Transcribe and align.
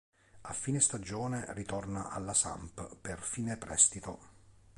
A 0.41 0.53
fine 0.53 0.79
stagione 0.79 1.45
ritorna 1.49 2.09
alla 2.09 2.33
Samp 2.33 2.95
per 2.95 3.21
fine 3.21 3.55
prestito. 3.57 4.19